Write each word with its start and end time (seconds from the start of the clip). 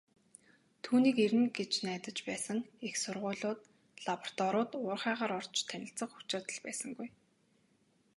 Түүнийг 0.83 1.17
ирнэ 1.25 1.47
гэж 1.57 1.71
найдаж 1.85 2.17
байсан 2.29 2.59
их 2.87 2.95
сургуулиуд, 3.03 3.59
лабораториуд, 4.05 4.71
уурхайгаар 4.85 5.33
орж 5.39 5.55
танилцах 5.69 6.09
хүч 6.13 6.25
чадал 6.31 6.59
байсангүй. 6.65 7.07